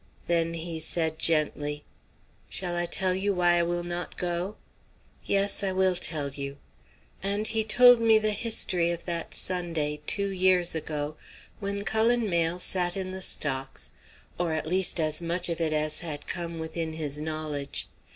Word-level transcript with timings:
Then 0.25 0.55
he 0.55 0.79
said 0.79 1.19
gently: 1.19 1.83
"Shall 2.49 2.75
I 2.75 2.87
tell 2.87 3.13
you 3.13 3.35
why 3.35 3.59
I 3.59 3.61
will 3.61 3.83
not 3.83 4.17
go? 4.17 4.55
Yes, 5.23 5.63
I 5.63 5.71
will 5.73 5.93
tell 5.95 6.29
you," 6.29 6.57
and 7.21 7.47
he 7.47 7.63
told 7.63 8.01
me 8.01 8.17
the 8.17 8.31
history 8.31 8.89
of 8.89 9.05
that 9.05 9.35
Sunday, 9.35 10.01
two 10.07 10.29
years 10.31 10.73
ago, 10.73 11.17
when 11.59 11.83
Cullen 11.83 12.27
Mayle 12.27 12.57
sat 12.57 12.97
in 12.97 13.11
the 13.11 13.21
stocks, 13.21 13.91
or 14.39 14.53
at 14.53 14.65
least 14.65 14.99
as 14.99 15.21
much 15.21 15.49
of 15.49 15.61
it 15.61 15.71
as 15.71 15.99
had 15.99 16.25
come 16.25 16.57
within 16.57 16.93
his 16.93 17.19
knowledge. 17.19 17.87